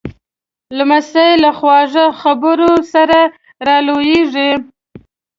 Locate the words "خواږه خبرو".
1.57-2.73